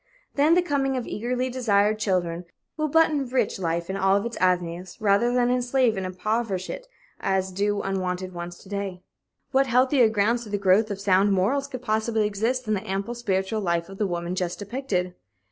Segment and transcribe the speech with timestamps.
[0.33, 4.99] Then the coming of eagerly desired children will but enrich life in all its avenues,
[4.99, 6.87] rather than enslave and impoverish it
[7.19, 9.03] as do unwanted ones to day.
[9.51, 13.13] What healthier grounds for the growth of sound morals could possibly exist than the ample
[13.13, 15.13] spiritual life of the woman just depicted?